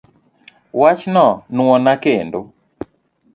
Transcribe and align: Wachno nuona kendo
Wachno 0.79 1.27
nuona 1.55 1.93
kendo 2.03 2.39